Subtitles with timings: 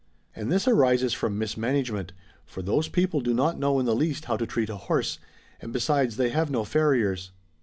[0.35, 2.11] And this arises from mismanagement,
[2.43, 5.19] for those people do not know in the least how to treat a horse;
[5.59, 7.29] and besides they have no farriers.